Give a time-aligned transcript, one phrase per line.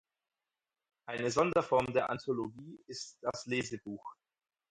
[1.07, 4.03] Eine Sonderform der Anthologie ist das Lesebuch.